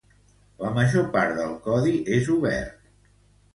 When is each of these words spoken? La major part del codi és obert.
La 0.63 0.71
major 0.77 1.05
part 1.17 1.37
del 1.41 1.53
codi 1.67 1.95
és 2.19 2.35
obert. 2.39 2.93